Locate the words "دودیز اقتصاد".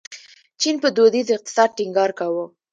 0.97-1.69